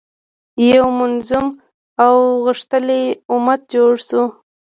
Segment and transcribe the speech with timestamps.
[0.73, 1.45] یو منظم
[2.03, 2.13] او
[2.45, 3.03] غښتلی
[3.33, 4.23] امت جوړ شو.